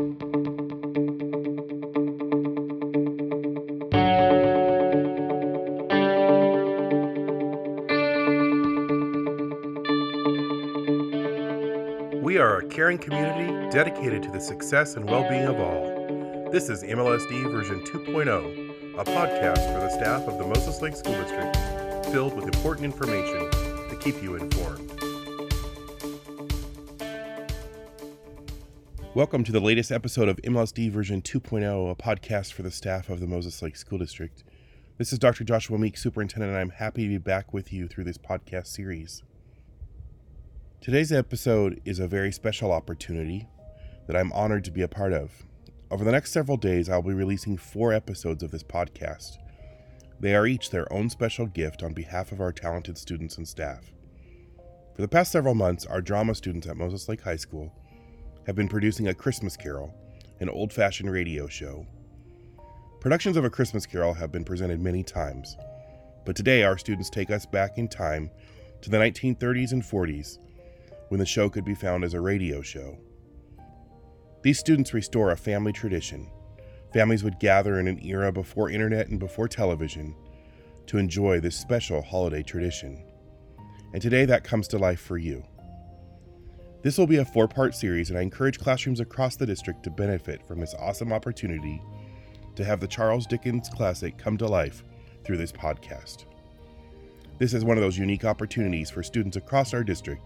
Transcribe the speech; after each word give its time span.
We 0.00 0.06
are 12.38 12.60
a 12.60 12.68
caring 12.70 12.96
community 12.96 13.70
dedicated 13.70 14.22
to 14.22 14.30
the 14.30 14.40
success 14.40 14.96
and 14.96 15.04
well 15.04 15.28
being 15.28 15.44
of 15.44 15.60
all. 15.60 16.48
This 16.50 16.70
is 16.70 16.82
MLSD 16.82 17.52
version 17.52 17.80
2.0, 17.80 18.98
a 18.98 19.04
podcast 19.04 19.70
for 19.74 19.80
the 19.80 19.90
staff 19.90 20.22
of 20.22 20.38
the 20.38 20.46
Moses 20.46 20.80
Lake 20.80 20.96
School 20.96 21.12
District 21.12 21.54
filled 22.06 22.34
with 22.34 22.46
important 22.46 22.86
information 22.86 23.50
to 23.50 23.98
keep 24.00 24.22
you 24.22 24.36
informed. 24.36 24.89
Welcome 29.12 29.42
to 29.42 29.50
the 29.50 29.58
latest 29.58 29.90
episode 29.90 30.28
of 30.28 30.36
MLSD 30.42 30.92
version 30.92 31.20
2.0, 31.20 31.90
a 31.90 31.94
podcast 31.96 32.52
for 32.52 32.62
the 32.62 32.70
staff 32.70 33.10
of 33.10 33.18
the 33.18 33.26
Moses 33.26 33.60
Lake 33.60 33.74
School 33.74 33.98
District. 33.98 34.44
This 34.98 35.12
is 35.12 35.18
Dr. 35.18 35.42
Joshua 35.42 35.78
Meek, 35.78 35.96
Superintendent, 35.96 36.52
and 36.52 36.60
I'm 36.60 36.70
happy 36.70 37.02
to 37.02 37.08
be 37.08 37.18
back 37.18 37.52
with 37.52 37.72
you 37.72 37.88
through 37.88 38.04
this 38.04 38.18
podcast 38.18 38.68
series. 38.68 39.24
Today's 40.80 41.10
episode 41.10 41.80
is 41.84 41.98
a 41.98 42.06
very 42.06 42.30
special 42.30 42.70
opportunity 42.70 43.48
that 44.06 44.14
I'm 44.14 44.32
honored 44.32 44.62
to 44.66 44.70
be 44.70 44.82
a 44.82 44.88
part 44.88 45.12
of. 45.12 45.44
Over 45.90 46.04
the 46.04 46.12
next 46.12 46.30
several 46.30 46.56
days, 46.56 46.88
I'll 46.88 47.02
be 47.02 47.12
releasing 47.12 47.56
four 47.56 47.92
episodes 47.92 48.44
of 48.44 48.52
this 48.52 48.62
podcast. 48.62 49.38
They 50.20 50.36
are 50.36 50.46
each 50.46 50.70
their 50.70 50.90
own 50.92 51.10
special 51.10 51.46
gift 51.46 51.82
on 51.82 51.94
behalf 51.94 52.30
of 52.30 52.40
our 52.40 52.52
talented 52.52 52.96
students 52.96 53.38
and 53.38 53.48
staff. 53.48 53.90
For 54.94 55.02
the 55.02 55.08
past 55.08 55.32
several 55.32 55.56
months, 55.56 55.84
our 55.84 56.00
drama 56.00 56.36
students 56.36 56.68
at 56.68 56.76
Moses 56.76 57.08
Lake 57.08 57.22
High 57.22 57.34
School 57.34 57.72
have 58.46 58.56
been 58.56 58.68
producing 58.68 59.08
A 59.08 59.14
Christmas 59.14 59.56
Carol, 59.56 59.94
an 60.40 60.48
old 60.48 60.72
fashioned 60.72 61.10
radio 61.10 61.46
show. 61.46 61.86
Productions 63.00 63.36
of 63.36 63.44
A 63.44 63.50
Christmas 63.50 63.86
Carol 63.86 64.14
have 64.14 64.32
been 64.32 64.44
presented 64.44 64.80
many 64.80 65.02
times, 65.02 65.56
but 66.24 66.36
today 66.36 66.62
our 66.62 66.78
students 66.78 67.10
take 67.10 67.30
us 67.30 67.46
back 67.46 67.78
in 67.78 67.88
time 67.88 68.30
to 68.82 68.90
the 68.90 68.96
1930s 68.96 69.72
and 69.72 69.82
40s 69.82 70.38
when 71.08 71.20
the 71.20 71.26
show 71.26 71.48
could 71.50 71.64
be 71.64 71.74
found 71.74 72.04
as 72.04 72.14
a 72.14 72.20
radio 72.20 72.62
show. 72.62 72.98
These 74.42 74.58
students 74.58 74.94
restore 74.94 75.32
a 75.32 75.36
family 75.36 75.72
tradition. 75.72 76.30
Families 76.92 77.22
would 77.22 77.38
gather 77.40 77.78
in 77.78 77.88
an 77.88 78.04
era 78.04 78.32
before 78.32 78.70
internet 78.70 79.08
and 79.08 79.18
before 79.18 79.48
television 79.48 80.14
to 80.86 80.98
enjoy 80.98 81.40
this 81.40 81.56
special 81.56 82.02
holiday 82.02 82.42
tradition. 82.42 83.04
And 83.92 84.00
today 84.00 84.24
that 84.24 84.44
comes 84.44 84.66
to 84.68 84.78
life 84.78 85.00
for 85.00 85.18
you. 85.18 85.44
This 86.82 86.96
will 86.96 87.06
be 87.06 87.18
a 87.18 87.24
four 87.24 87.46
part 87.46 87.74
series, 87.74 88.08
and 88.08 88.18
I 88.18 88.22
encourage 88.22 88.58
classrooms 88.58 89.00
across 89.00 89.36
the 89.36 89.44
district 89.44 89.82
to 89.82 89.90
benefit 89.90 90.46
from 90.46 90.60
this 90.60 90.74
awesome 90.78 91.12
opportunity 91.12 91.82
to 92.56 92.64
have 92.64 92.80
the 92.80 92.86
Charles 92.86 93.26
Dickens 93.26 93.68
classic 93.68 94.16
come 94.16 94.38
to 94.38 94.46
life 94.46 94.82
through 95.22 95.36
this 95.36 95.52
podcast. 95.52 96.24
This 97.38 97.52
is 97.52 97.66
one 97.66 97.76
of 97.76 97.82
those 97.82 97.98
unique 97.98 98.24
opportunities 98.24 98.90
for 98.90 99.02
students 99.02 99.36
across 99.36 99.74
our 99.74 99.84
district 99.84 100.22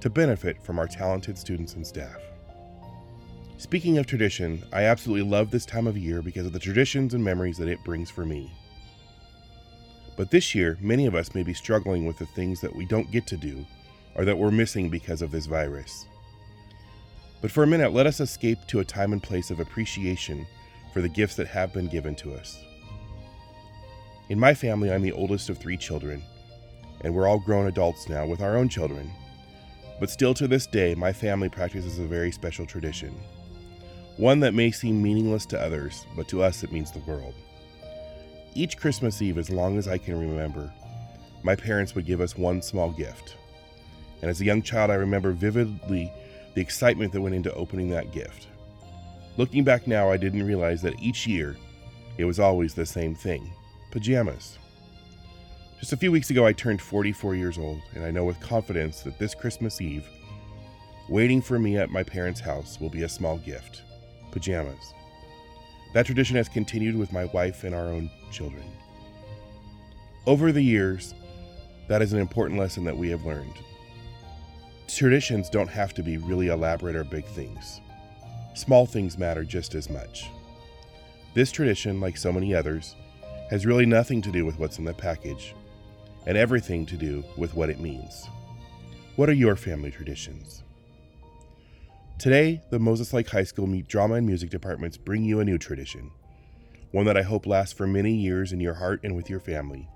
to 0.00 0.10
benefit 0.10 0.62
from 0.62 0.78
our 0.78 0.86
talented 0.86 1.38
students 1.38 1.74
and 1.74 1.86
staff. 1.86 2.20
Speaking 3.56 3.96
of 3.96 4.06
tradition, 4.06 4.62
I 4.74 4.82
absolutely 4.82 5.26
love 5.26 5.50
this 5.50 5.64
time 5.64 5.86
of 5.86 5.96
year 5.96 6.20
because 6.20 6.44
of 6.44 6.52
the 6.52 6.58
traditions 6.58 7.14
and 7.14 7.24
memories 7.24 7.56
that 7.56 7.68
it 7.68 7.82
brings 7.82 8.10
for 8.10 8.26
me. 8.26 8.52
But 10.18 10.30
this 10.30 10.54
year, 10.54 10.76
many 10.82 11.06
of 11.06 11.14
us 11.14 11.34
may 11.34 11.42
be 11.42 11.54
struggling 11.54 12.04
with 12.04 12.18
the 12.18 12.26
things 12.26 12.60
that 12.60 12.76
we 12.76 12.84
don't 12.84 13.10
get 13.10 13.26
to 13.28 13.38
do 13.38 13.64
or 14.14 14.24
that 14.24 14.38
we're 14.38 14.50
missing 14.50 14.88
because 14.88 15.22
of 15.22 15.30
this 15.30 15.46
virus. 15.46 16.06
But 17.40 17.50
for 17.50 17.62
a 17.62 17.66
minute, 17.66 17.92
let 17.92 18.06
us 18.06 18.20
escape 18.20 18.58
to 18.68 18.80
a 18.80 18.84
time 18.84 19.12
and 19.12 19.22
place 19.22 19.50
of 19.50 19.60
appreciation 19.60 20.46
for 20.92 21.02
the 21.02 21.08
gifts 21.08 21.36
that 21.36 21.48
have 21.48 21.72
been 21.72 21.88
given 21.88 22.14
to 22.16 22.34
us. 22.34 22.58
In 24.30 24.40
my 24.40 24.54
family, 24.54 24.90
I'm 24.90 25.02
the 25.02 25.12
oldest 25.12 25.50
of 25.50 25.58
three 25.58 25.76
children, 25.76 26.22
and 27.02 27.14
we're 27.14 27.28
all 27.28 27.38
grown 27.38 27.66
adults 27.66 28.08
now 28.08 28.26
with 28.26 28.40
our 28.40 28.56
own 28.56 28.68
children. 28.68 29.10
But 30.00 30.08
still 30.08 30.32
to 30.34 30.48
this 30.48 30.66
day, 30.66 30.94
my 30.94 31.12
family 31.12 31.48
practices 31.48 31.98
a 31.98 32.04
very 32.04 32.32
special 32.32 32.64
tradition. 32.64 33.14
One 34.16 34.40
that 34.40 34.54
may 34.54 34.70
seem 34.70 35.02
meaningless 35.02 35.44
to 35.46 35.60
others, 35.60 36.06
but 36.16 36.28
to 36.28 36.42
us 36.42 36.62
it 36.62 36.72
means 36.72 36.90
the 36.90 37.00
world. 37.00 37.34
Each 38.54 38.76
Christmas 38.78 39.20
Eve, 39.20 39.36
as 39.36 39.50
long 39.50 39.76
as 39.76 39.88
I 39.88 39.98
can 39.98 40.18
remember, 40.18 40.72
my 41.42 41.56
parents 41.56 41.94
would 41.94 42.06
give 42.06 42.20
us 42.20 42.38
one 42.38 42.62
small 42.62 42.90
gift. 42.90 43.36
And 44.24 44.30
as 44.30 44.40
a 44.40 44.44
young 44.46 44.62
child, 44.62 44.90
I 44.90 44.94
remember 44.94 45.32
vividly 45.32 46.10
the 46.54 46.62
excitement 46.62 47.12
that 47.12 47.20
went 47.20 47.34
into 47.34 47.52
opening 47.52 47.90
that 47.90 48.10
gift. 48.10 48.46
Looking 49.36 49.64
back 49.64 49.86
now, 49.86 50.10
I 50.10 50.16
didn't 50.16 50.46
realize 50.46 50.80
that 50.80 50.98
each 50.98 51.26
year 51.26 51.58
it 52.16 52.24
was 52.24 52.40
always 52.40 52.72
the 52.72 52.86
same 52.86 53.14
thing 53.14 53.52
pajamas. 53.90 54.56
Just 55.78 55.92
a 55.92 55.98
few 55.98 56.10
weeks 56.10 56.30
ago, 56.30 56.46
I 56.46 56.54
turned 56.54 56.80
44 56.80 57.34
years 57.34 57.58
old, 57.58 57.82
and 57.94 58.02
I 58.02 58.10
know 58.10 58.24
with 58.24 58.40
confidence 58.40 59.02
that 59.02 59.18
this 59.18 59.34
Christmas 59.34 59.82
Eve, 59.82 60.08
waiting 61.10 61.42
for 61.42 61.58
me 61.58 61.76
at 61.76 61.90
my 61.90 62.02
parents' 62.02 62.40
house 62.40 62.80
will 62.80 62.88
be 62.88 63.02
a 63.02 63.08
small 63.10 63.36
gift 63.36 63.82
pajamas. 64.32 64.94
That 65.92 66.06
tradition 66.06 66.36
has 66.36 66.48
continued 66.48 66.96
with 66.96 67.12
my 67.12 67.26
wife 67.26 67.62
and 67.64 67.74
our 67.74 67.88
own 67.88 68.10
children. 68.32 68.64
Over 70.26 70.50
the 70.50 70.62
years, 70.62 71.12
that 71.88 72.00
is 72.00 72.14
an 72.14 72.20
important 72.20 72.58
lesson 72.58 72.84
that 72.84 72.96
we 72.96 73.10
have 73.10 73.26
learned. 73.26 73.58
Traditions 74.88 75.50
don't 75.50 75.68
have 75.68 75.94
to 75.94 76.02
be 76.02 76.18
really 76.18 76.48
elaborate 76.48 76.94
or 76.94 77.04
big 77.04 77.24
things. 77.24 77.80
Small 78.54 78.86
things 78.86 79.18
matter 79.18 79.42
just 79.42 79.74
as 79.74 79.90
much. 79.90 80.30
This 81.34 81.50
tradition, 81.50 82.00
like 82.00 82.16
so 82.16 82.32
many 82.32 82.54
others, 82.54 82.94
has 83.50 83.66
really 83.66 83.86
nothing 83.86 84.22
to 84.22 84.30
do 84.30 84.44
with 84.44 84.58
what's 84.58 84.78
in 84.78 84.84
the 84.84 84.94
package 84.94 85.54
and 86.26 86.38
everything 86.38 86.86
to 86.86 86.96
do 86.96 87.24
with 87.36 87.54
what 87.54 87.70
it 87.70 87.80
means. 87.80 88.28
What 89.16 89.28
are 89.28 89.34
your 89.34 89.56
family 89.56 89.90
traditions? 89.90 90.62
Today, 92.18 92.62
the 92.70 92.78
Moses 92.78 93.12
Lake 93.12 93.28
High 93.28 93.44
School 93.44 93.82
drama 93.88 94.14
and 94.14 94.26
music 94.26 94.50
departments 94.50 94.96
bring 94.96 95.24
you 95.24 95.40
a 95.40 95.44
new 95.44 95.58
tradition, 95.58 96.10
one 96.92 97.06
that 97.06 97.16
I 97.16 97.22
hope 97.22 97.46
lasts 97.46 97.74
for 97.74 97.86
many 97.86 98.14
years 98.14 98.52
in 98.52 98.60
your 98.60 98.74
heart 98.74 99.00
and 99.02 99.16
with 99.16 99.28
your 99.28 99.40
family. 99.40 99.88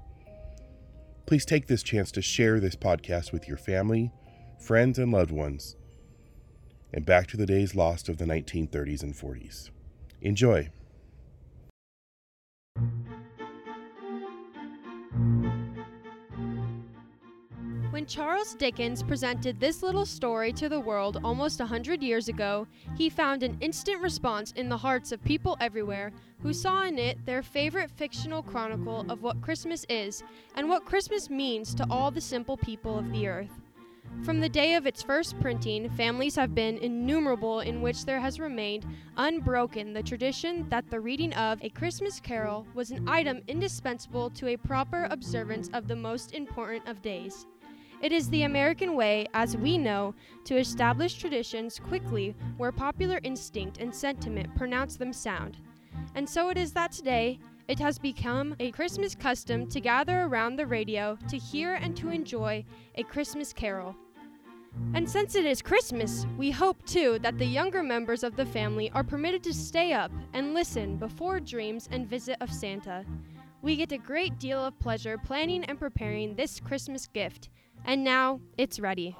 Please 1.26 1.44
take 1.44 1.68
this 1.68 1.82
chance 1.82 2.10
to 2.12 2.22
share 2.22 2.58
this 2.58 2.74
podcast 2.74 3.32
with 3.32 3.46
your 3.46 3.56
family, 3.56 4.10
friends, 4.58 4.98
and 4.98 5.12
loved 5.12 5.30
ones, 5.30 5.76
and 6.92 7.04
back 7.04 7.26
to 7.28 7.36
the 7.36 7.46
days 7.46 7.74
lost 7.74 8.08
of 8.08 8.18
the 8.18 8.24
1930s 8.24 9.02
and 9.02 9.14
40s. 9.14 9.70
Enjoy. 10.20 10.68
When 17.90 18.06
Charles 18.06 18.54
Dickens 18.54 19.02
presented 19.02 19.58
this 19.58 19.82
little 19.82 20.06
story 20.06 20.52
to 20.52 20.68
the 20.68 20.78
world 20.78 21.18
almost 21.24 21.58
a 21.58 21.66
hundred 21.66 22.00
years 22.00 22.28
ago, 22.28 22.66
he 22.96 23.10
found 23.10 23.42
an 23.42 23.56
instant 23.60 24.00
response 24.00 24.52
in 24.52 24.68
the 24.68 24.76
hearts 24.76 25.10
of 25.10 25.24
people 25.24 25.56
everywhere 25.60 26.12
who 26.40 26.52
saw 26.52 26.84
in 26.84 26.96
it 26.98 27.18
their 27.26 27.42
favorite 27.42 27.90
fictional 27.90 28.42
chronicle 28.42 29.04
of 29.08 29.22
what 29.22 29.40
Christmas 29.42 29.84
is 29.88 30.22
and 30.54 30.68
what 30.68 30.84
Christmas 30.84 31.28
means 31.28 31.74
to 31.74 31.86
all 31.90 32.12
the 32.12 32.20
simple 32.20 32.56
people 32.56 32.96
of 32.96 33.10
the 33.10 33.26
earth. 33.26 33.58
From 34.24 34.40
the 34.40 34.48
day 34.48 34.74
of 34.74 34.86
its 34.86 35.02
first 35.02 35.40
printing, 35.40 35.88
families 35.90 36.36
have 36.36 36.54
been 36.54 36.76
innumerable 36.78 37.60
in 37.60 37.80
which 37.80 38.04
there 38.04 38.20
has 38.20 38.38
remained 38.38 38.84
unbroken 39.16 39.92
the 39.92 40.02
tradition 40.02 40.68
that 40.68 40.90
the 40.90 41.00
reading 41.00 41.32
of 41.34 41.62
A 41.62 41.70
Christmas 41.70 42.20
Carol 42.20 42.66
was 42.74 42.90
an 42.90 43.08
item 43.08 43.40
indispensable 43.48 44.28
to 44.30 44.48
a 44.48 44.56
proper 44.56 45.08
observance 45.10 45.70
of 45.72 45.88
the 45.88 45.96
most 45.96 46.32
important 46.32 46.86
of 46.86 47.00
days. 47.00 47.46
It 48.02 48.12
is 48.12 48.28
the 48.28 48.42
American 48.42 48.94
way, 48.94 49.26
as 49.34 49.56
we 49.56 49.78
know, 49.78 50.14
to 50.44 50.58
establish 50.58 51.14
traditions 51.14 51.80
quickly 51.80 52.34
where 52.58 52.70
popular 52.70 53.20
instinct 53.22 53.78
and 53.78 53.94
sentiment 53.94 54.54
pronounce 54.54 54.96
them 54.96 55.12
sound. 55.12 55.56
And 56.14 56.28
so 56.28 56.50
it 56.50 56.58
is 56.58 56.72
that 56.72 56.92
today, 56.92 57.38
it 57.66 57.78
has 57.78 57.98
become 57.98 58.54
a 58.60 58.72
Christmas 58.72 59.14
custom 59.14 59.66
to 59.68 59.80
gather 59.80 60.22
around 60.22 60.56
the 60.56 60.66
radio 60.66 61.18
to 61.28 61.36
hear 61.36 61.74
and 61.74 61.96
to 61.96 62.10
enjoy 62.10 62.64
a 62.94 63.02
Christmas 63.02 63.52
carol. 63.52 63.96
And 64.94 65.08
since 65.08 65.34
it 65.34 65.44
is 65.44 65.62
Christmas, 65.62 66.26
we 66.36 66.50
hope 66.50 66.84
too 66.86 67.18
that 67.20 67.38
the 67.38 67.46
younger 67.46 67.82
members 67.82 68.22
of 68.22 68.36
the 68.36 68.46
family 68.46 68.90
are 68.92 69.04
permitted 69.04 69.42
to 69.44 69.54
stay 69.54 69.92
up 69.92 70.10
and 70.32 70.54
listen 70.54 70.96
before 70.96 71.40
dreams 71.40 71.88
and 71.92 72.06
visit 72.06 72.36
of 72.40 72.52
Santa. 72.52 73.04
We 73.62 73.76
get 73.76 73.92
a 73.92 73.98
great 73.98 74.38
deal 74.38 74.64
of 74.64 74.78
pleasure 74.78 75.18
planning 75.18 75.64
and 75.64 75.78
preparing 75.78 76.34
this 76.34 76.60
Christmas 76.60 77.06
gift 77.06 77.50
and 77.84 78.04
now 78.04 78.40
it's 78.56 78.78
ready. 78.78 79.16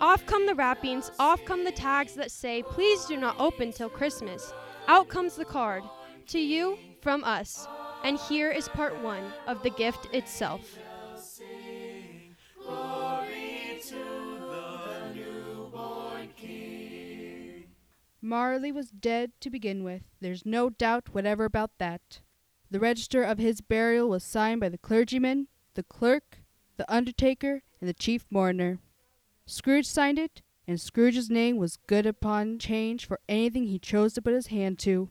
Off 0.00 0.26
come 0.26 0.46
the 0.46 0.54
wrappings, 0.54 1.10
off 1.18 1.42
come 1.44 1.64
the 1.64 1.72
tags 1.72 2.14
that 2.14 2.30
say, 2.30 2.62
Please 2.62 3.06
do 3.06 3.16
not 3.16 3.36
open 3.38 3.72
till 3.72 3.88
Christmas. 3.88 4.52
Out 4.88 5.08
comes 5.08 5.36
the 5.36 5.44
card. 5.44 5.82
To 6.28 6.38
you, 6.38 6.76
from 7.00 7.24
us. 7.24 7.66
And 8.04 8.18
here 8.18 8.50
is 8.50 8.68
part 8.68 9.00
one 9.02 9.32
of 9.46 9.62
the 9.62 9.70
gift 9.70 10.08
itself. 10.12 10.78
Marley 18.26 18.72
was 18.72 18.90
dead 18.90 19.30
to 19.40 19.50
begin 19.50 19.84
with. 19.84 20.02
There's 20.20 20.44
no 20.44 20.68
doubt 20.68 21.14
whatever 21.14 21.44
about 21.44 21.78
that. 21.78 22.20
The 22.70 22.80
register 22.80 23.22
of 23.22 23.38
his 23.38 23.60
burial 23.60 24.08
was 24.08 24.24
signed 24.24 24.60
by 24.60 24.68
the 24.68 24.78
clergyman, 24.78 25.46
the 25.74 25.84
clerk, 25.84 26.38
the 26.76 26.92
undertaker, 26.92 27.62
and 27.80 27.88
the 27.88 27.94
chief 27.94 28.26
mourner. 28.28 28.80
Scrooge 29.46 29.86
signed 29.86 30.18
it, 30.18 30.42
and 30.66 30.80
Scrooge's 30.80 31.30
name 31.30 31.56
was 31.56 31.78
good 31.86 32.04
upon 32.04 32.58
change 32.58 33.06
for 33.06 33.20
anything 33.28 33.64
he 33.64 33.78
chose 33.78 34.12
to 34.14 34.22
put 34.22 34.34
his 34.34 34.48
hand 34.48 34.80
to. 34.80 35.10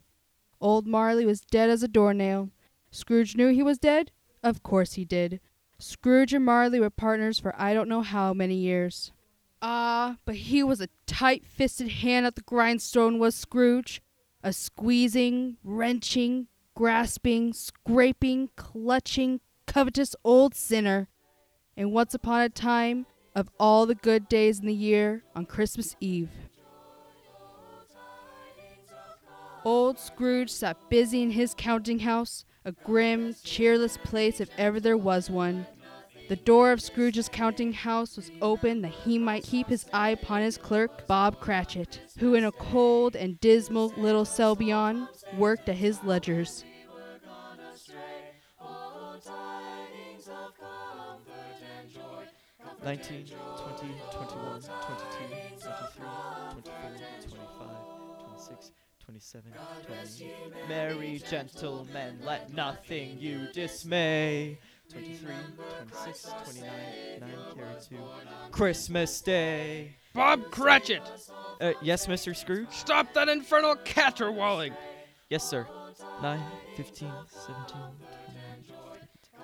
Old 0.59 0.85
Marley 0.85 1.25
was 1.25 1.39
dead 1.39 1.69
as 1.69 1.83
a 1.83 1.87
doornail. 1.87 2.49
Scrooge 2.91 3.37
knew 3.37 3.47
he 3.47 3.63
was 3.63 3.77
dead? 3.77 4.11
Of 4.43 4.61
course 4.61 4.93
he 4.93 5.05
did. 5.05 5.39
Scrooge 5.79 6.33
and 6.33 6.43
Marley 6.43 6.81
were 6.81 6.89
partners 6.89 7.39
for 7.39 7.55
I 7.59 7.73
don't 7.73 7.89
know 7.89 8.01
how 8.01 8.33
many 8.33 8.55
years. 8.55 9.13
Ah, 9.67 10.17
but 10.25 10.35
he 10.35 10.61
was 10.61 10.79
a 10.79 10.89
tight 11.07 11.43
fisted 11.43 11.87
hand 11.87 12.27
at 12.27 12.35
the 12.35 12.43
grindstone, 12.43 13.17
was 13.17 13.33
Scrooge. 13.33 13.99
A 14.43 14.53
squeezing, 14.53 15.57
wrenching, 15.63 16.45
grasping, 16.75 17.51
scraping, 17.51 18.51
clutching, 18.55 19.39
covetous 19.65 20.15
old 20.23 20.53
sinner. 20.53 21.07
And 21.75 21.91
once 21.91 22.13
upon 22.13 22.41
a 22.41 22.49
time, 22.49 23.07
of 23.33 23.49
all 23.59 23.87
the 23.87 23.95
good 23.95 24.29
days 24.29 24.59
in 24.59 24.67
the 24.67 24.73
year, 24.73 25.23
on 25.35 25.47
Christmas 25.47 25.95
Eve. 25.99 26.29
Old 29.63 29.97
Scrooge 29.97 30.51
sat 30.51 30.77
busy 30.91 31.23
in 31.23 31.31
his 31.31 31.55
counting 31.57 31.99
house, 31.99 32.45
a 32.65 32.71
grim, 32.71 33.33
cheerless 33.43 33.97
place 33.97 34.39
if 34.39 34.51
ever 34.59 34.79
there 34.79 34.95
was 34.95 35.27
one. 35.27 35.65
The 36.27 36.35
door 36.35 36.71
of 36.71 36.81
Scrooge's 36.81 37.29
counting 37.29 37.71
house 37.71 38.15
was 38.15 38.31
open 38.41 38.81
that 38.81 38.91
he 38.91 39.19
might 39.19 39.43
keep 39.43 39.67
his 39.67 39.85
eye 39.93 40.09
upon 40.09 40.41
his 40.41 40.57
clerk, 40.57 41.05
Bob 41.05 41.39
Cratchit, 41.39 42.01
who 42.19 42.33
in 42.33 42.43
a 42.43 42.51
cold 42.51 43.15
and 43.15 43.39
dismal 43.39 43.93
little 43.95 44.25
cell 44.25 44.55
beyond 44.55 45.07
worked 45.37 45.69
at 45.69 45.75
his 45.75 46.03
ledgers. 46.03 46.65
19, 52.83 53.25
20, 53.25 53.35
21, 54.11 54.61
22, 54.61 54.71
23, 54.91 55.27
24, 55.59 56.61
25, 56.61 57.67
26, 58.19 58.71
27, 59.03 59.51
28. 59.87 60.69
Merry 60.69 61.21
gentlemen, 61.27 62.19
let 62.23 62.53
nothing 62.53 63.17
you 63.19 63.47
dismay. 63.53 64.59
23, 64.95 65.33
26, 65.91 66.33
29, 66.43 66.71
9 67.19 67.29
carry 67.53 67.75
2. 67.89 67.97
Christmas 68.51 69.19
Day. 69.19 69.97
Bob 70.13 70.49
Cratchit! 70.51 71.01
Uh, 71.59 71.73
yes, 71.81 72.07
Mr. 72.07 72.33
Scrooge? 72.33 72.71
Stop 72.71 73.13
that 73.13 73.27
infernal 73.27 73.75
caterwauling! 73.75 74.73
Yes, 75.29 75.43
sir. 75.43 75.67
9, 76.21 76.41
15, 76.77 77.11
17, 77.27 77.77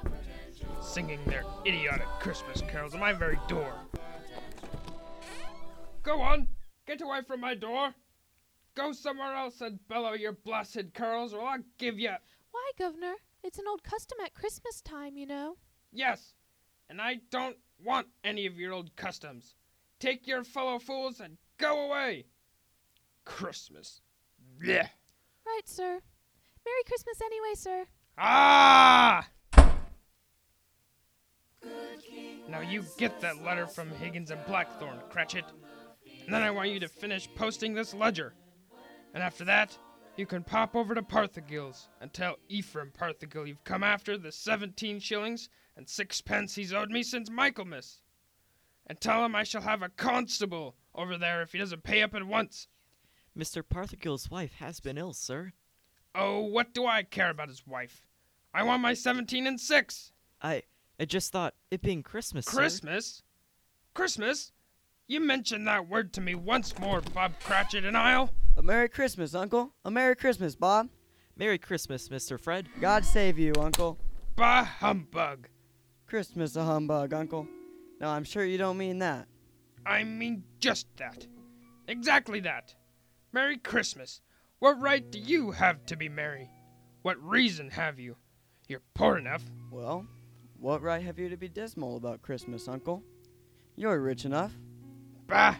29, 0.01 0.81
Singing 0.81 1.19
their 1.25 1.43
idiotic 1.65 2.07
Christmas 2.21 2.61
carols 2.61 2.93
at 2.93 3.01
my 3.01 3.11
very 3.11 3.37
door. 3.49 3.73
Go 6.01 6.21
on! 6.21 6.47
Get 6.87 7.01
away 7.01 7.23
from 7.27 7.41
my 7.41 7.55
door! 7.55 7.93
Go 8.75 8.93
somewhere 8.93 9.35
else 9.35 9.59
and 9.59 9.85
bellow 9.89 10.13
your 10.13 10.31
blasted 10.31 10.93
carols, 10.93 11.33
or 11.33 11.41
I'll 11.41 11.59
give 11.77 11.99
you. 11.99 12.13
Why, 12.51 12.71
Governor? 12.79 13.15
It's 13.43 13.59
an 13.59 13.67
old 13.67 13.83
custom 13.83 14.19
at 14.23 14.33
Christmas 14.33 14.81
time, 14.81 15.17
you 15.17 15.25
know. 15.25 15.57
Yes, 15.91 16.33
and 16.89 17.01
I 17.01 17.19
don't 17.29 17.57
want 17.83 18.07
any 18.23 18.45
of 18.45 18.59
your 18.59 18.73
old 18.73 18.95
customs. 18.95 19.55
Take 19.99 20.27
your 20.27 20.43
fellow 20.43 20.79
fools 20.79 21.19
and 21.19 21.37
go 21.57 21.85
away. 21.87 22.25
Christmas. 23.25 24.01
Yeah. 24.63 24.87
Right, 25.45 25.61
sir. 25.67 26.01
Merry 26.65 26.83
Christmas 26.85 27.21
anyway, 27.23 27.55
sir. 27.55 27.85
Ah! 28.17 29.27
Now 32.49 32.59
you 32.59 32.83
get 32.97 33.21
that 33.21 33.43
letter 33.43 33.65
from 33.65 33.89
Higgins 33.91 34.31
and 34.31 34.43
Blackthorn, 34.45 34.99
Cratchit. 35.09 35.45
And 36.25 36.33
then 36.33 36.43
I 36.43 36.51
want 36.51 36.69
you 36.69 36.79
to 36.79 36.87
finish 36.87 37.29
posting 37.35 37.73
this 37.73 37.93
ledger. 37.93 38.33
And 39.13 39.23
after 39.23 39.45
that, 39.45 39.77
you 40.17 40.25
can 40.25 40.43
pop 40.43 40.75
over 40.75 40.93
to 40.93 41.01
Parthagil's 41.01 41.87
and 41.99 42.11
tell 42.13 42.37
Ephraim 42.49 42.91
Parthagil 42.97 43.47
you've 43.47 43.63
come 43.63 43.83
after 43.83 44.17
the 44.17 44.31
17 44.31 44.99
shillings 44.99 45.49
and 45.77 45.87
sixpence 45.87 46.55
he's 46.55 46.73
owed 46.73 46.89
me 46.91 47.01
since 47.03 47.29
Michaelmas. 47.29 48.01
And 48.87 48.99
tell 48.99 49.23
him 49.23 49.35
I 49.35 49.43
shall 49.43 49.61
have 49.61 49.81
a 49.81 49.89
constable 49.89 50.75
over 50.93 51.17
there 51.17 51.41
if 51.41 51.53
he 51.53 51.57
doesn't 51.59 51.83
pay 51.83 52.01
up 52.01 52.13
at 52.13 52.27
once. 52.27 52.67
Mr. 53.37 53.63
Parthagil's 53.63 54.29
wife 54.29 54.55
has 54.55 54.79
been 54.81 54.97
ill, 54.97 55.13
sir. 55.13 55.53
Oh, 56.13 56.41
what 56.41 56.73
do 56.73 56.85
I 56.85 57.03
care 57.03 57.29
about 57.29 57.47
his 57.47 57.65
wife? 57.65 58.05
I 58.53 58.63
want 58.63 58.81
my 58.81 58.93
17 58.93 59.47
and 59.47 59.59
6. 59.59 60.11
I 60.41 60.63
I 60.99 61.05
just 61.05 61.31
thought 61.31 61.55
it 61.71 61.81
being 61.81 62.03
Christmas. 62.03 62.45
sir- 62.45 62.57
Christmas? 62.57 63.23
Christmas? 63.93 64.51
You 65.07 65.19
mentioned 65.21 65.67
that 65.67 65.87
word 65.87 66.13
to 66.13 66.21
me 66.21 66.35
once 66.35 66.77
more, 66.77 67.01
Bob 67.01 67.33
Cratchit, 67.39 67.85
and 67.85 67.97
I'll. 67.97 68.29
A 68.61 68.63
Merry 68.63 68.89
Christmas, 68.89 69.33
Uncle. 69.33 69.73
A 69.85 69.89
Merry 69.89 70.15
Christmas, 70.15 70.55
Bob. 70.55 70.87
Merry 71.35 71.57
Christmas, 71.57 72.09
Mr. 72.09 72.39
Fred. 72.39 72.69
God 72.79 73.03
save 73.03 73.39
you, 73.39 73.53
Uncle. 73.59 73.97
Bah 74.35 74.63
humbug. 74.63 75.47
Christmas 76.05 76.55
a 76.55 76.63
humbug, 76.63 77.11
Uncle. 77.11 77.47
No, 77.99 78.09
I'm 78.09 78.23
sure 78.23 78.45
you 78.45 78.59
don't 78.59 78.77
mean 78.77 78.99
that. 78.99 79.27
I 79.83 80.03
mean 80.03 80.43
just 80.59 80.85
that. 80.97 81.25
Exactly 81.87 82.39
that. 82.41 82.75
Merry 83.31 83.57
Christmas. 83.57 84.21
What 84.59 84.79
right 84.79 85.11
do 85.11 85.17
you 85.17 85.49
have 85.49 85.83
to 85.87 85.95
be 85.95 86.07
merry? 86.07 86.47
What 87.01 87.17
reason 87.19 87.71
have 87.71 87.99
you? 87.99 88.15
You're 88.67 88.83
poor 88.93 89.17
enough. 89.17 89.43
Well, 89.71 90.05
what 90.59 90.83
right 90.83 91.01
have 91.01 91.17
you 91.17 91.29
to 91.29 91.37
be 91.37 91.49
dismal 91.49 91.97
about 91.97 92.21
Christmas, 92.21 92.67
Uncle? 92.67 93.01
You're 93.75 93.99
rich 93.99 94.23
enough. 94.23 94.53
Bah! 95.25 95.55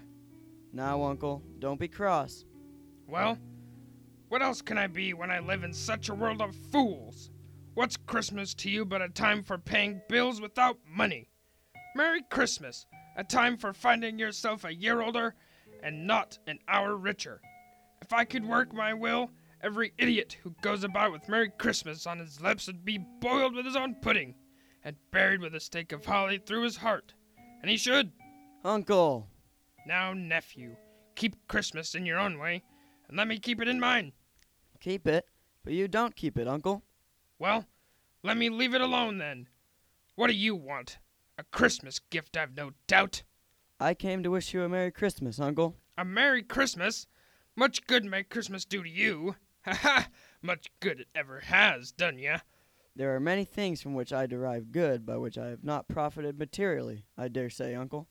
Now, 0.71 1.01
Uncle, 1.01 1.41
don't 1.57 1.79
be 1.79 1.87
cross. 1.87 2.45
Well, 3.11 3.37
what 4.29 4.41
else 4.41 4.61
can 4.61 4.77
I 4.77 4.87
be 4.87 5.13
when 5.13 5.29
I 5.29 5.39
live 5.39 5.65
in 5.65 5.73
such 5.73 6.07
a 6.07 6.15
world 6.15 6.41
of 6.41 6.55
fools? 6.71 7.29
What's 7.73 7.97
Christmas 7.97 8.53
to 8.53 8.69
you 8.69 8.85
but 8.85 9.01
a 9.01 9.09
time 9.09 9.43
for 9.43 9.57
paying 9.57 10.01
bills 10.07 10.39
without 10.39 10.77
money? 10.87 11.29
Merry 11.93 12.21
Christmas, 12.31 12.85
a 13.17 13.25
time 13.25 13.57
for 13.57 13.73
finding 13.73 14.17
yourself 14.17 14.63
a 14.63 14.73
year 14.73 15.01
older 15.01 15.35
and 15.83 16.07
not 16.07 16.39
an 16.47 16.59
hour 16.69 16.95
richer. 16.95 17.41
If 18.01 18.13
I 18.13 18.23
could 18.23 18.45
work 18.47 18.73
my 18.73 18.93
will, 18.93 19.31
every 19.61 19.91
idiot 19.97 20.37
who 20.41 20.55
goes 20.61 20.85
about 20.85 21.11
with 21.11 21.27
Merry 21.27 21.49
Christmas 21.49 22.07
on 22.07 22.19
his 22.19 22.39
lips 22.39 22.67
would 22.67 22.85
be 22.85 23.05
boiled 23.19 23.53
with 23.53 23.65
his 23.65 23.75
own 23.75 23.95
pudding 23.95 24.35
and 24.85 24.95
buried 25.11 25.41
with 25.41 25.53
a 25.53 25.59
stake 25.59 25.91
of 25.91 26.05
holly 26.05 26.37
through 26.37 26.63
his 26.63 26.77
heart. 26.77 27.13
And 27.61 27.69
he 27.69 27.75
should. 27.75 28.13
Uncle! 28.63 29.27
Now, 29.85 30.13
nephew, 30.13 30.77
keep 31.17 31.35
Christmas 31.49 31.93
in 31.93 32.05
your 32.05 32.17
own 32.17 32.39
way, 32.39 32.63
and 33.11 33.17
let 33.17 33.27
me 33.27 33.37
keep 33.37 33.61
it 33.61 33.67
in 33.67 33.79
mind. 33.79 34.13
Keep 34.79 35.05
it, 35.05 35.25
but 35.63 35.73
you 35.73 35.87
don't 35.87 36.15
keep 36.15 36.37
it, 36.37 36.47
Uncle. 36.47 36.81
Well, 37.37 37.65
let 38.23 38.37
me 38.37 38.49
leave 38.49 38.73
it 38.73 38.81
alone 38.81 39.17
then. 39.17 39.47
What 40.15 40.27
do 40.27 40.33
you 40.33 40.55
want? 40.55 40.97
A 41.37 41.43
Christmas 41.43 41.99
gift, 41.99 42.37
I've 42.37 42.55
no 42.55 42.71
doubt. 42.87 43.23
I 43.79 43.93
came 43.93 44.23
to 44.23 44.31
wish 44.31 44.53
you 44.53 44.63
a 44.63 44.69
Merry 44.69 44.91
Christmas, 44.91 45.39
Uncle. 45.39 45.75
A 45.97 46.05
Merry 46.05 46.41
Christmas? 46.41 47.05
Much 47.55 47.85
good 47.85 48.05
may 48.05 48.23
Christmas 48.23 48.63
do 48.63 48.81
to 48.81 48.89
you. 48.89 49.35
Ha 49.65 49.73
ha! 49.73 50.07
Much 50.41 50.71
good 50.79 51.01
it 51.01 51.07
ever 51.13 51.41
has 51.41 51.91
done 51.91 52.17
ya. 52.17 52.39
There 52.95 53.13
are 53.15 53.19
many 53.19 53.45
things 53.45 53.81
from 53.81 53.93
which 53.93 54.11
I 54.11 54.25
derive 54.25 54.71
good 54.71 55.05
by 55.05 55.17
which 55.17 55.37
I 55.37 55.47
have 55.47 55.63
not 55.63 55.87
profited 55.87 56.39
materially, 56.39 57.05
I 57.17 57.27
dare 57.27 57.49
say, 57.49 57.75
Uncle. 57.75 58.07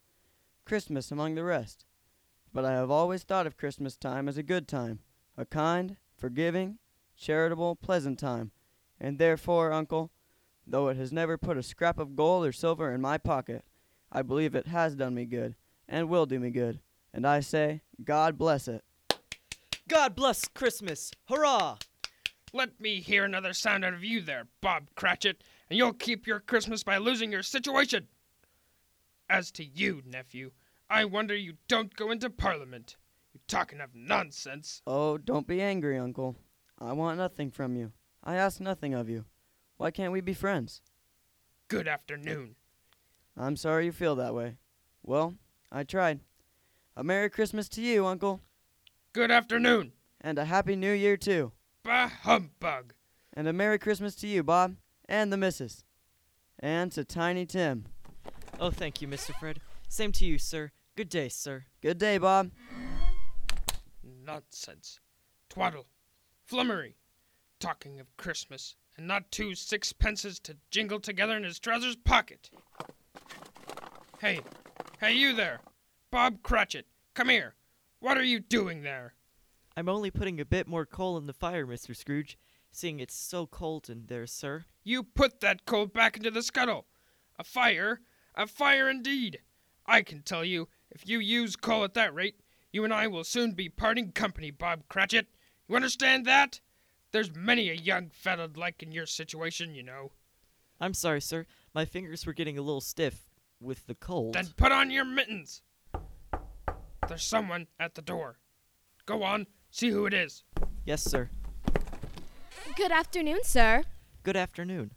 Christmas 0.64 1.10
among 1.10 1.34
the 1.34 1.42
rest. 1.42 1.86
But 2.52 2.64
I 2.64 2.72
have 2.72 2.90
always 2.90 3.22
thought 3.22 3.46
of 3.46 3.56
Christmas 3.56 3.96
time 3.96 4.28
as 4.28 4.36
a 4.36 4.42
good 4.42 4.66
time, 4.66 5.00
a 5.36 5.44
kind, 5.44 5.96
forgiving, 6.16 6.78
charitable, 7.16 7.76
pleasant 7.76 8.18
time, 8.18 8.50
and 9.00 9.18
therefore, 9.18 9.72
Uncle, 9.72 10.10
though 10.66 10.88
it 10.88 10.96
has 10.96 11.12
never 11.12 11.38
put 11.38 11.56
a 11.56 11.62
scrap 11.62 11.98
of 11.98 12.16
gold 12.16 12.46
or 12.46 12.52
silver 12.52 12.92
in 12.92 13.00
my 13.00 13.18
pocket, 13.18 13.64
I 14.10 14.22
believe 14.22 14.54
it 14.54 14.66
has 14.66 14.96
done 14.96 15.14
me 15.14 15.26
good, 15.26 15.54
and 15.88 16.08
will 16.08 16.26
do 16.26 16.40
me 16.40 16.50
good, 16.50 16.80
and 17.14 17.26
I 17.26 17.40
say, 17.40 17.82
God 18.02 18.36
bless 18.36 18.66
it. 18.66 18.84
God 19.88 20.14
bless 20.14 20.46
Christmas! 20.48 21.12
Hurrah! 21.28 21.76
Let 22.52 22.80
me 22.80 23.00
hear 23.00 23.24
another 23.24 23.52
sound 23.52 23.84
out 23.84 23.94
of 23.94 24.02
you 24.02 24.20
there, 24.20 24.48
Bob 24.60 24.88
Cratchit, 24.96 25.42
and 25.68 25.78
you'll 25.78 25.92
keep 25.92 26.26
your 26.26 26.40
Christmas 26.40 26.82
by 26.82 26.98
losing 26.98 27.30
your 27.30 27.44
situation. 27.44 28.08
As 29.28 29.52
to 29.52 29.64
you, 29.64 30.02
nephew, 30.04 30.50
I 30.92 31.04
wonder 31.04 31.36
you 31.36 31.54
don't 31.68 31.94
go 31.94 32.10
into 32.10 32.28
Parliament. 32.28 32.96
You 33.32 33.38
talking 33.46 33.80
of 33.80 33.94
nonsense. 33.94 34.82
Oh, 34.88 35.18
don't 35.18 35.46
be 35.46 35.62
angry, 35.62 35.96
Uncle. 35.96 36.34
I 36.80 36.92
want 36.94 37.16
nothing 37.16 37.52
from 37.52 37.76
you. 37.76 37.92
I 38.24 38.34
ask 38.34 38.60
nothing 38.60 38.92
of 38.92 39.08
you. 39.08 39.24
Why 39.76 39.92
can't 39.92 40.12
we 40.12 40.20
be 40.20 40.34
friends? 40.34 40.82
Good 41.68 41.86
afternoon. 41.86 42.56
I'm 43.36 43.54
sorry 43.54 43.84
you 43.84 43.92
feel 43.92 44.16
that 44.16 44.34
way. 44.34 44.56
Well, 45.04 45.34
I 45.70 45.84
tried. 45.84 46.18
A 46.96 47.04
Merry 47.04 47.30
Christmas 47.30 47.68
to 47.70 47.80
you, 47.80 48.04
Uncle. 48.04 48.40
Good 49.12 49.30
afternoon. 49.30 49.92
And 50.20 50.40
a 50.40 50.44
Happy 50.44 50.74
New 50.74 50.92
Year, 50.92 51.16
too. 51.16 51.52
Bah 51.84 52.08
humbug. 52.08 52.94
And 53.32 53.46
a 53.46 53.52
Merry 53.52 53.78
Christmas 53.78 54.16
to 54.16 54.26
you, 54.26 54.42
Bob. 54.42 54.74
And 55.08 55.32
the 55.32 55.36
missus. 55.36 55.84
And 56.58 56.90
to 56.92 57.04
Tiny 57.04 57.46
Tim. 57.46 57.86
Oh, 58.58 58.70
thank 58.70 59.00
you, 59.00 59.06
Mr. 59.06 59.32
Fred. 59.38 59.60
Same 59.88 60.10
to 60.12 60.26
you, 60.26 60.36
sir. 60.36 60.72
Good 61.00 61.08
day, 61.08 61.30
sir. 61.30 61.64
Good 61.80 61.96
day, 61.96 62.18
Bob. 62.18 62.50
Nonsense. 64.04 65.00
Twaddle. 65.48 65.86
Flummery. 66.44 66.98
Talking 67.58 67.98
of 68.00 68.14
Christmas, 68.18 68.76
and 68.98 69.06
not 69.06 69.30
two 69.30 69.54
sixpences 69.54 70.38
to 70.40 70.58
jingle 70.70 71.00
together 71.00 71.38
in 71.38 71.44
his 71.44 71.58
trousers 71.58 71.96
pocket. 71.96 72.50
Hey, 74.20 74.40
hey, 75.00 75.14
you 75.14 75.32
there. 75.32 75.60
Bob 76.10 76.42
Cratchit, 76.42 76.84
come 77.14 77.30
here. 77.30 77.54
What 78.00 78.18
are 78.18 78.22
you 78.22 78.38
doing 78.38 78.82
there? 78.82 79.14
I'm 79.78 79.88
only 79.88 80.10
putting 80.10 80.38
a 80.38 80.44
bit 80.44 80.68
more 80.68 80.84
coal 80.84 81.16
in 81.16 81.24
the 81.24 81.32
fire, 81.32 81.66
Mr. 81.66 81.96
Scrooge, 81.96 82.36
seeing 82.72 83.00
it's 83.00 83.16
so 83.16 83.46
cold 83.46 83.88
in 83.88 84.04
there, 84.08 84.26
sir. 84.26 84.66
You 84.84 85.02
put 85.02 85.40
that 85.40 85.64
coal 85.64 85.86
back 85.86 86.18
into 86.18 86.30
the 86.30 86.42
scuttle. 86.42 86.84
A 87.38 87.42
fire? 87.42 88.02
A 88.34 88.46
fire 88.46 88.90
indeed. 88.90 89.38
I 89.86 90.02
can 90.02 90.20
tell 90.20 90.44
you, 90.44 90.68
if 90.90 91.08
you 91.08 91.18
use 91.18 91.56
coal 91.56 91.84
at 91.84 91.94
that 91.94 92.14
rate, 92.14 92.40
you 92.72 92.84
and 92.84 92.92
I 92.92 93.06
will 93.06 93.24
soon 93.24 93.52
be 93.52 93.68
parting 93.68 94.12
company, 94.12 94.50
Bob 94.50 94.84
Cratchit. 94.88 95.26
You 95.68 95.76
understand 95.76 96.24
that? 96.26 96.60
There's 97.12 97.34
many 97.34 97.70
a 97.70 97.74
young 97.74 98.10
fellow'd 98.10 98.56
like 98.56 98.82
in 98.82 98.92
your 98.92 99.06
situation, 99.06 99.74
you 99.74 99.82
know. 99.82 100.12
I'm 100.80 100.94
sorry, 100.94 101.20
sir. 101.20 101.46
My 101.74 101.84
fingers 101.84 102.24
were 102.24 102.32
getting 102.32 102.56
a 102.56 102.62
little 102.62 102.80
stiff 102.80 103.28
with 103.60 103.86
the 103.86 103.94
cold. 103.94 104.34
Then 104.34 104.48
put 104.56 104.72
on 104.72 104.90
your 104.90 105.04
mittens. 105.04 105.62
There's 107.08 107.24
someone 107.24 107.66
at 107.78 107.94
the 107.94 108.02
door. 108.02 108.38
Go 109.06 109.22
on, 109.22 109.46
see 109.70 109.90
who 109.90 110.06
it 110.06 110.14
is. 110.14 110.44
Yes, 110.84 111.02
sir. 111.02 111.30
Good 112.76 112.92
afternoon, 112.92 113.40
sir. 113.42 113.82
Good 114.22 114.36
afternoon. 114.36 114.92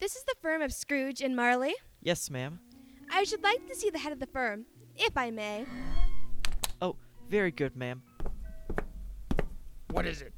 This 0.00 0.16
is 0.16 0.24
the 0.24 0.34
firm 0.40 0.62
of 0.62 0.72
Scrooge 0.72 1.20
and 1.20 1.36
Marley. 1.36 1.74
Yes, 2.00 2.30
ma'am. 2.30 2.60
I 3.12 3.24
should 3.24 3.42
like 3.42 3.66
to 3.68 3.74
see 3.74 3.90
the 3.90 3.98
head 3.98 4.12
of 4.12 4.20
the 4.20 4.26
firm, 4.26 4.64
if 4.96 5.16
I 5.16 5.30
may. 5.30 5.66
Oh, 6.80 6.96
very 7.28 7.50
good, 7.50 7.76
ma'am. 7.76 8.02
What 9.90 10.06
is 10.06 10.22
it? 10.22 10.32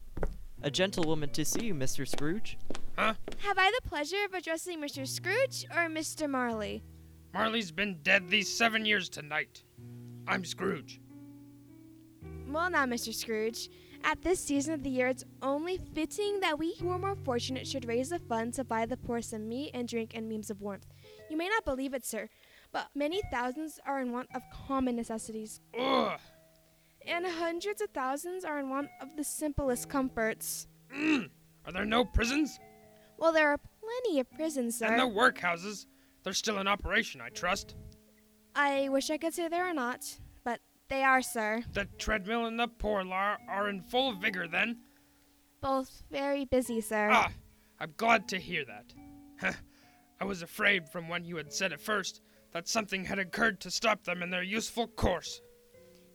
A 0.63 0.71
gentlewoman 0.71 1.31
to 1.31 1.45
see 1.45 1.67
you, 1.67 1.75
Mr. 1.75 2.07
Scrooge. 2.07 2.59
Huh? 2.97 3.15
Have 3.39 3.59
I 3.59 3.71
the 3.71 3.89
pleasure 3.89 4.25
of 4.25 4.35
addressing 4.35 4.81
Mr. 4.81 5.07
Scrooge 5.07 5.67
or 5.71 5.89
Mr. 5.89 6.29
Marley? 6.29 6.83
Marley's 7.35 7.71
been 7.71 7.99
dead 8.03 8.29
these 8.29 8.49
seven 8.49 8.87
years 8.87 9.09
tonight. 9.09 9.63
I'm 10.27 10.45
Scrooge. 10.45 11.01
Well, 12.49 12.71
now, 12.71 12.87
Mr. 12.87 13.13
Scrooge, 13.13 13.69
at 14.05 14.23
this 14.23 14.41
season 14.41 14.73
of 14.73 14.83
the 14.83 14.91
year, 14.91 15.09
it's 15.09 15.25
only 15.43 15.79
fitting 15.95 16.41
that 16.41 16.59
we 16.59 16.75
who 16.77 16.89
are 16.91 16.99
more 16.99 17.17
fortunate 17.17 17.67
should 17.67 17.87
raise 17.87 18.13
a 18.13 18.19
fund 18.19 18.55
to 18.55 18.65
buy 18.65 18.87
the 18.87 18.97
poor 18.97 19.21
some 19.21 19.49
meat 19.49 19.73
and 19.75 19.89
drink 19.89 20.13
and 20.15 20.29
means 20.29 20.49
of 20.49 20.61
warmth. 20.61 20.87
You 21.29 21.37
may 21.37 21.49
not 21.49 21.65
believe 21.65 21.93
it, 21.93 22.05
sir, 22.05 22.29
but 22.73 22.89
many 22.95 23.23
thousands 23.31 23.79
are 23.87 24.01
in 24.01 24.13
want 24.13 24.29
of 24.35 24.43
common 24.67 24.97
necessities, 24.97 25.61
Ugh. 25.79 26.19
and 27.07 27.27
hundreds 27.27 27.81
of 27.81 27.91
thousands 27.91 28.45
are 28.45 28.59
in 28.59 28.71
want 28.71 28.89
of 29.01 29.09
the 29.17 29.25
simplest 29.25 29.89
comforts. 29.89 30.67
Mm. 30.95 31.31
Are 31.65 31.73
there 31.73 31.85
no 31.85 32.05
prisons? 32.05 32.59
Well, 33.19 33.33
there 33.33 33.51
are 33.51 33.59
plenty 33.59 34.21
of 34.21 34.31
prisons, 34.31 34.79
sir. 34.79 34.87
And 34.87 34.99
no 34.99 35.11
workhouses? 35.11 35.87
They're 36.23 36.33
still 36.33 36.59
in 36.59 36.69
operation, 36.69 37.21
I 37.21 37.29
trust. 37.31 37.75
I 38.55 38.89
wish 38.89 39.11
I 39.11 39.19
could 39.19 39.35
say 39.35 39.49
they 39.49 39.59
are 39.59 39.75
not, 39.75 40.19
but 40.45 40.61
they 40.89 41.03
are, 41.03 41.23
sir. 41.23 41.63
The 41.73 41.89
treadmill 41.99 42.47
and 42.47 42.59
the 42.59 42.69
poor 42.69 43.05
law 43.05 43.37
are 43.49 43.69
in 43.69 43.83
full 43.83 44.13
vigor 44.15 44.49
then? 44.49 44.79
Both 45.61 46.03
very 46.11 46.45
busy, 46.45 46.81
sir. 46.81 47.11
Ah, 47.13 47.31
I'm 47.81 47.93
glad 47.97 48.29
to 48.29 48.39
hear 48.39 48.65
that. 48.65 49.57
I 50.21 50.25
was 50.25 50.43
afraid 50.43 50.89
from 50.89 51.09
when 51.09 51.25
you 51.25 51.37
had 51.37 51.53
said 51.53 51.73
at 51.73 51.81
first 51.81 52.23
that 52.57 52.67
something 52.67 53.05
had 53.05 53.19
occurred 53.19 53.61
to 53.61 53.71
stop 53.71 54.03
them 54.05 54.23
in 54.23 54.31
their 54.31 54.43
useful 54.43 54.87
course. 54.87 55.43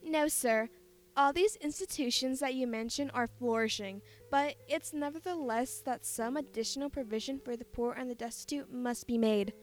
No, 0.04 0.28
sir. 0.28 0.70
All 1.16 1.32
these 1.32 1.56
institutions 1.58 2.40
that 2.40 2.56
you 2.56 2.66
mention 2.66 3.12
are 3.12 3.28
flourishing, 3.28 4.02
but 4.32 4.56
it's 4.68 4.92
nevertheless 4.92 5.84
that 5.86 6.04
some 6.04 6.38
additional 6.38 6.90
provision 6.90 7.40
for 7.40 7.56
the 7.56 7.66
poor 7.66 7.94
and 7.94 8.10
the 8.10 8.16
destitute 8.16 8.74
must 8.74 9.06
be 9.06 9.20
made. 9.20 9.54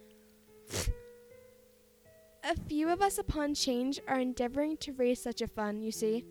a 2.44 2.54
few 2.68 2.88
of 2.88 3.02
us 3.02 3.18
upon 3.18 3.54
change 3.54 3.98
are 4.06 4.20
endeavoring 4.20 4.76
to 4.76 4.92
raise 4.92 5.20
such 5.20 5.42
a 5.42 5.48
fund, 5.48 5.84
you 5.84 5.90
see. 5.90 6.24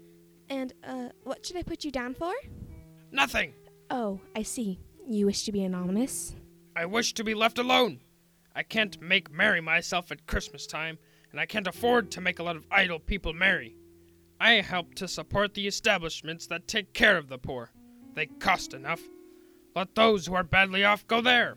And, 0.49 0.71
uh, 0.81 1.09
what 1.23 1.45
should 1.45 1.57
I 1.57 1.63
put 1.63 1.83
you 1.83 1.91
down 1.91 2.13
for? 2.13 2.31
Nothing! 3.11 3.53
Oh, 3.89 4.21
I 4.33 4.43
see. 4.43 4.79
You 5.05 5.25
wish 5.25 5.43
to 5.43 5.51
be 5.51 5.65
anonymous? 5.65 6.37
I 6.73 6.85
wish 6.85 7.13
to 7.15 7.25
be 7.25 7.33
left 7.33 7.59
alone. 7.59 7.99
I 8.57 8.63
can't 8.63 8.99
make 8.99 9.31
merry 9.31 9.61
myself 9.61 10.11
at 10.11 10.25
Christmas 10.25 10.65
time, 10.65 10.97
and 11.31 11.39
I 11.39 11.45
can't 11.45 11.67
afford 11.67 12.09
to 12.09 12.21
make 12.21 12.39
a 12.39 12.43
lot 12.43 12.55
of 12.55 12.65
idle 12.71 12.97
people 12.97 13.31
merry. 13.31 13.75
I 14.41 14.53
help 14.53 14.95
to 14.95 15.07
support 15.07 15.53
the 15.53 15.67
establishments 15.67 16.47
that 16.47 16.67
take 16.67 16.91
care 16.91 17.17
of 17.17 17.29
the 17.29 17.37
poor. 17.37 17.69
They 18.15 18.25
cost 18.25 18.73
enough. 18.73 19.01
Let 19.75 19.93
those 19.93 20.25
who 20.25 20.33
are 20.33 20.43
badly 20.43 20.83
off 20.83 21.05
go 21.05 21.21
there. 21.21 21.55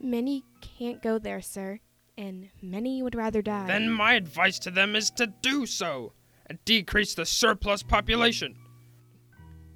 Many 0.00 0.44
can't 0.62 1.02
go 1.02 1.18
there, 1.18 1.42
sir, 1.42 1.80
and 2.16 2.48
many 2.62 3.02
would 3.02 3.14
rather 3.14 3.42
die. 3.42 3.66
Then 3.66 3.90
my 3.90 4.14
advice 4.14 4.58
to 4.60 4.70
them 4.70 4.96
is 4.96 5.10
to 5.10 5.26
do 5.26 5.66
so 5.66 6.14
and 6.46 6.58
decrease 6.64 7.14
the 7.14 7.26
surplus 7.26 7.82
population. 7.82 8.56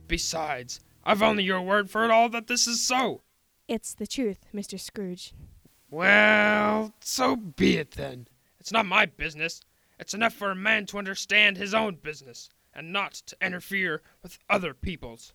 Besides, 0.09 0.81
I've 1.05 1.23
only 1.23 1.45
your 1.45 1.61
word 1.61 1.91
for 1.91 2.07
it 2.07 2.11
all 2.11 2.31
that 2.31 2.47
this 2.47 2.67
is 2.67 2.81
so. 2.81 3.21
It's 3.69 3.93
the 3.93 4.07
truth, 4.07 4.47
Mr. 4.55 4.81
Scrooge. 4.81 5.35
Well, 5.91 6.95
so 7.01 7.35
be 7.35 7.77
it 7.77 7.93
then. 7.93 8.29
It's 8.61 8.71
not 8.71 8.87
my 8.87 9.07
business. 9.07 9.61
It's 9.99 10.15
enough 10.15 10.33
for 10.33 10.53
a 10.53 10.57
man 10.57 10.87
to 10.87 10.99
understand 10.99 11.57
his 11.57 11.75
own 11.75 11.97
business, 11.97 12.49
and 12.73 12.93
not 12.93 13.15
to 13.15 13.37
interfere 13.43 14.03
with 14.23 14.39
other 14.49 14.73
people's. 14.73 15.35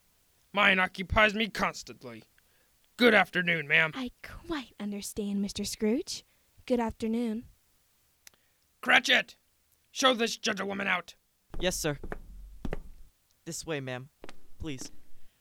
Mine 0.53 0.79
occupies 0.79 1.33
me 1.33 1.49
constantly. 1.49 2.23
Good 2.97 3.13
afternoon, 3.13 3.67
ma'am. 3.67 3.91
I 3.93 4.11
quite 4.23 4.73
understand, 4.79 5.43
Mr. 5.45 5.67
Scrooge. 5.67 6.23
Good 6.65 6.79
afternoon. 6.79 7.43
Cratchit! 8.81 9.35
Show 9.91 10.13
this 10.13 10.37
gentlewoman 10.37 10.87
out. 10.87 11.15
Yes, 11.59 11.75
sir. 11.75 11.97
This 13.45 13.65
way, 13.65 13.81
ma'am. 13.81 14.09
Please. 14.59 14.91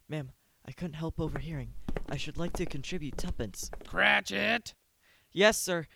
Ma'am, 0.08 0.32
I 0.66 0.72
couldn't 0.72 0.94
help 0.94 1.20
overhearing. 1.20 1.74
I 2.08 2.16
should 2.16 2.36
like 2.36 2.54
to 2.54 2.66
contribute 2.66 3.16
tuppence. 3.16 3.70
Cratchit! 3.86 4.74
Yes, 5.34 5.58
sir. 5.58 5.88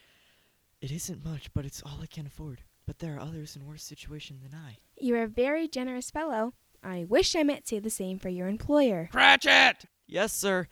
It 0.81 0.91
isn't 0.91 1.25
much, 1.25 1.55
but 1.55 1.65
it's 1.65 1.81
all 1.83 2.01
I 2.03 2.07
can 2.07 2.27
afford. 2.27 2.63
But 2.87 2.99
there 2.99 3.15
are 3.17 3.21
others 3.21 3.55
in 3.55 3.65
worse 3.65 3.85
situation 3.85 4.41
than 4.43 4.53
I. 4.53 4.79
You're 5.01 5.23
a 5.23 5.29
very 5.29 5.69
generous 5.69 6.11
fellow. 6.11 6.55
I 6.83 7.05
wish 7.09 7.37
I 7.37 7.45
might 7.45 7.69
say 7.69 7.79
the 7.79 7.89
same 7.89 8.19
for 8.19 8.31
your 8.31 8.49
employer. 8.49 9.09
Cratchit! 9.13 9.85
Yes, 10.09 10.33
sir. 10.33 10.67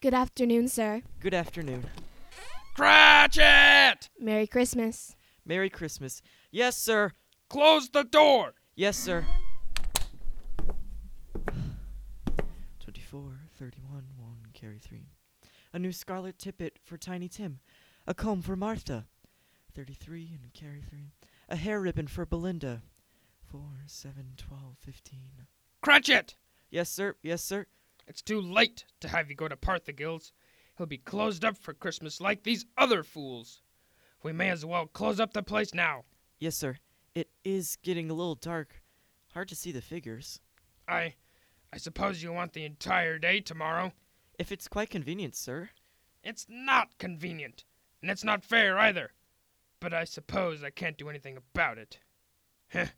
Good 0.00 0.12
afternoon, 0.12 0.66
sir. 0.66 1.02
Good 1.20 1.34
afternoon. 1.34 1.86
Cratchit! 2.74 4.10
Merry 4.18 4.48
Christmas. 4.48 5.14
Merry 5.44 5.70
Christmas. 5.70 6.22
Yes, 6.50 6.76
sir. 6.76 7.12
Close 7.48 7.88
the 7.90 8.02
door! 8.02 8.54
Yes, 8.74 8.96
sir. 8.96 9.24
24, 12.80 13.38
31, 13.56 14.04
1, 14.16 14.36
carry 14.52 14.78
3. 14.78 15.06
A 15.72 15.78
new 15.78 15.92
scarlet 15.92 16.38
tippet 16.38 16.78
for 16.82 16.96
Tiny 16.96 17.28
Tim. 17.28 17.60
A 18.06 18.14
comb 18.14 18.42
for 18.42 18.56
Martha. 18.56 19.06
33 19.74 20.38
and 20.42 20.52
carry 20.52 20.80
3. 20.80 21.12
A 21.48 21.56
hair 21.56 21.80
ribbon 21.80 22.06
for 22.06 22.24
Belinda. 22.24 22.82
4, 23.50 23.60
7, 23.86 24.32
12, 24.36 24.60
15. 24.80 25.20
Cratchit! 25.82 26.36
Yes, 26.70 26.90
sir. 26.90 27.14
Yes, 27.22 27.42
sir. 27.42 27.66
It's 28.06 28.22
too 28.22 28.40
late 28.40 28.84
to 29.00 29.08
have 29.08 29.28
you 29.28 29.36
go 29.36 29.48
to 29.48 29.56
Parthagil's. 29.56 30.32
He'll 30.76 30.86
be 30.86 30.98
closed 30.98 31.44
up 31.44 31.56
for 31.56 31.74
Christmas 31.74 32.20
like 32.20 32.42
these 32.42 32.66
other 32.76 33.02
fools. 33.02 33.62
We 34.22 34.32
may 34.32 34.50
as 34.50 34.64
well 34.64 34.86
close 34.86 35.20
up 35.20 35.32
the 35.32 35.42
place 35.42 35.74
now. 35.74 36.04
Yes, 36.38 36.56
sir. 36.56 36.78
It 37.14 37.30
is 37.44 37.78
getting 37.82 38.10
a 38.10 38.14
little 38.14 38.34
dark. 38.34 38.82
Hard 39.32 39.48
to 39.48 39.56
see 39.56 39.72
the 39.72 39.80
figures. 39.80 40.40
I 40.88 41.14
I 41.72 41.78
suppose 41.78 42.22
you 42.22 42.32
want 42.32 42.52
the 42.52 42.64
entire 42.64 43.18
day 43.18 43.40
tomorrow. 43.40 43.92
If 44.38 44.52
it's 44.52 44.68
quite 44.68 44.90
convenient, 44.90 45.34
sir. 45.34 45.70
It's 46.22 46.46
not 46.48 46.98
convenient, 46.98 47.64
and 48.02 48.10
it's 48.10 48.24
not 48.24 48.44
fair 48.44 48.78
either. 48.78 49.12
But 49.80 49.94
I 49.94 50.04
suppose 50.04 50.62
I 50.64 50.70
can't 50.70 50.98
do 50.98 51.08
anything 51.08 51.36
about 51.36 51.78
it. 51.78 52.00
Heh. 52.68 52.88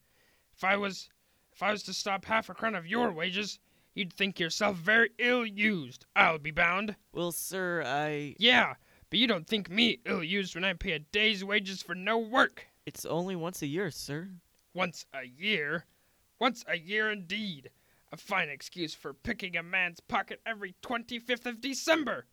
if 0.55 0.65
I 0.65 0.77
was 0.77 1.11
if 1.53 1.63
I 1.63 1.73
was 1.73 1.83
to 1.85 1.93
stop 1.93 2.25
half 2.25 2.49
a 2.49 2.55
crown 2.55 2.75
of 2.75 2.87
your 2.87 3.13
wages, 3.13 3.59
you'd 3.95 4.13
think 4.13 4.39
yourself 4.39 4.77
very 4.77 5.11
ill 5.19 5.45
used, 5.45 6.07
I'll 6.15 6.39
be 6.39 6.53
bound. 6.53 6.97
Well, 7.13 7.33
sir, 7.33 7.83
I. 7.85 8.37
Yeah, 8.39 8.75
but 9.11 9.19
you 9.19 9.27
don't 9.27 9.47
think 9.47 9.69
me 9.69 10.01
ill 10.05 10.23
used 10.23 10.55
when 10.55 10.65
I 10.65 10.73
pay 10.75 10.93
a 10.93 11.01
day's 11.01 11.45
wages 11.45 11.83
for 11.83 11.95
no 11.95 12.19
work. 12.19 12.67
It's 12.87 13.05
only 13.05 13.37
once 13.37 13.61
a 13.61 13.67
year, 13.67 13.91
sir. 13.91 14.31
Once 14.73 15.05
a 15.13 15.25
year. 15.25 15.85
Once 16.39 16.65
a 16.69 16.79
year 16.79 17.11
indeed. 17.11 17.71
A 18.11 18.17
fine 18.17 18.49
excuse 18.49 18.95
for 18.95 19.13
picking 19.13 19.57
a 19.57 19.63
man's 19.63 20.01
pocket 20.01 20.41
every 20.47 20.75
25th 20.83 21.47
of 21.47 21.61
December. 21.61 22.27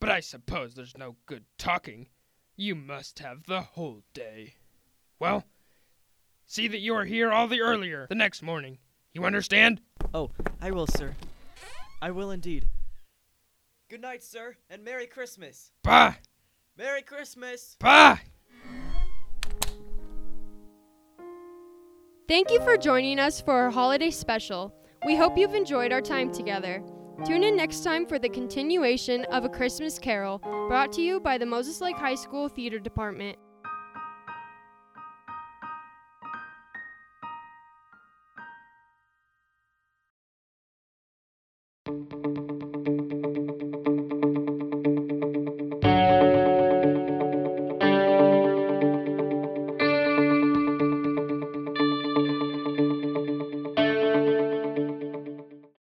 But 0.00 0.10
I 0.10 0.20
suppose 0.20 0.74
there's 0.74 0.98
no 0.98 1.16
good 1.26 1.44
talking. 1.56 2.08
You 2.56 2.74
must 2.74 3.20
have 3.20 3.44
the 3.46 3.60
whole 3.60 4.02
day. 4.12 4.54
Well, 5.20 5.44
see 6.46 6.68
that 6.68 6.80
you 6.80 6.94
are 6.94 7.04
here 7.04 7.32
all 7.32 7.46
the 7.46 7.60
earlier 7.60 8.06
the 8.08 8.14
next 8.16 8.42
morning. 8.42 8.78
You 9.12 9.24
understand? 9.24 9.80
Oh, 10.12 10.30
I 10.60 10.72
will, 10.72 10.88
sir. 10.88 11.14
I 12.02 12.10
will 12.10 12.32
indeed. 12.32 12.66
Good 13.88 14.02
night, 14.02 14.24
sir, 14.24 14.56
and 14.68 14.84
Merry 14.84 15.06
Christmas. 15.06 15.70
Bah! 15.84 16.14
Merry 16.76 17.02
Christmas! 17.02 17.76
Bah! 17.78 18.18
Thank 22.26 22.50
you 22.50 22.60
for 22.62 22.76
joining 22.76 23.20
us 23.20 23.40
for 23.40 23.52
our 23.52 23.70
holiday 23.70 24.10
special. 24.10 24.74
We 25.04 25.16
hope 25.16 25.36
you've 25.36 25.54
enjoyed 25.54 25.92
our 25.92 26.00
time 26.00 26.32
together. 26.32 26.82
Tune 27.26 27.44
in 27.44 27.56
next 27.56 27.84
time 27.84 28.06
for 28.06 28.18
the 28.18 28.28
continuation 28.30 29.24
of 29.26 29.44
A 29.44 29.50
Christmas 29.50 29.98
Carol, 29.98 30.38
brought 30.38 30.92
to 30.92 31.02
you 31.02 31.20
by 31.20 31.36
the 31.36 31.44
Moses 31.44 31.82
Lake 31.82 31.96
High 31.96 32.14
School 32.14 32.48
Theater 32.48 32.78
Department. 32.78 33.36